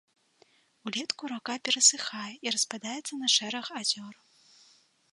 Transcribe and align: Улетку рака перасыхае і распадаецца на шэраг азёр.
Улетку 0.91 1.23
рака 1.33 1.55
перасыхае 1.69 2.33
і 2.47 2.57
распадаецца 2.57 3.13
на 3.23 3.27
шэраг 3.39 3.67
азёр. 3.83 4.13